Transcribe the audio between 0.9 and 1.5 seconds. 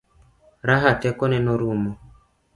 teko ne